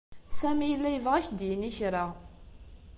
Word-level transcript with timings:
Sami 0.39 0.65
yella 0.67 0.89
yebɣa 0.91 1.15
ad 1.19 1.23
ak-d-yini 1.27 1.71
kra. 1.77 2.05